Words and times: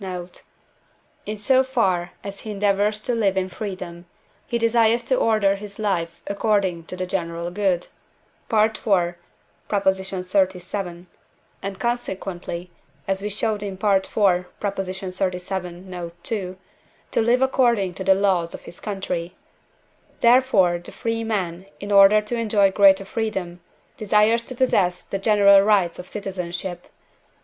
note), 0.03 0.41
in 1.27 1.37
so 1.37 1.63
far 1.63 2.09
as 2.23 2.39
he 2.39 2.49
endeavours 2.49 2.99
to 3.01 3.13
live 3.13 3.37
in 3.37 3.47
freedom, 3.47 4.07
he 4.47 4.57
desires 4.57 5.03
to 5.03 5.15
order 5.15 5.55
his 5.57 5.77
life 5.77 6.23
according 6.25 6.83
to 6.83 6.95
the 6.95 7.05
general 7.05 7.51
good 7.51 7.85
(IV. 8.51 8.79
xxxvii.), 9.69 11.05
and, 11.61 11.79
consequently 11.79 12.71
(as 13.07 13.21
we 13.21 13.29
showed 13.29 13.61
in 13.61 13.73
IV. 13.73 14.09
xxxvii. 14.59 15.81
note. 15.85 16.31
ii.), 16.31 16.55
to 17.11 17.21
live 17.21 17.43
according 17.43 17.93
to 17.93 18.03
the 18.03 18.15
laws 18.15 18.55
of 18.55 18.61
his 18.61 18.79
country. 18.79 19.35
Therefore 20.19 20.79
the 20.79 20.91
free 20.91 21.23
man, 21.23 21.67
in 21.79 21.91
order 21.91 22.21
to 22.21 22.35
enjoy 22.35 22.71
greater 22.71 23.05
freedom, 23.05 23.61
desires 23.97 24.41
to 24.45 24.55
possess 24.55 25.03
the 25.03 25.19
general 25.19 25.61
rights 25.61 25.99
of 25.99 26.07
citizenship. 26.07 26.87